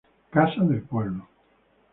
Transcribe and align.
Casa 0.35 0.63
del 0.65 0.81
Pueblo. 0.81 1.27